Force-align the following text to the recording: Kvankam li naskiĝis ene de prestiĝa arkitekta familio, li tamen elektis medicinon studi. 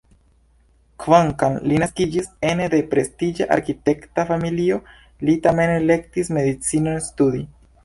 Kvankam 1.03 1.57
li 1.71 1.77
naskiĝis 1.83 2.29
ene 2.53 2.69
de 2.75 2.79
prestiĝa 2.95 3.49
arkitekta 3.57 4.27
familio, 4.33 4.81
li 5.29 5.39
tamen 5.47 5.77
elektis 5.77 6.35
medicinon 6.41 7.01
studi. 7.13 7.47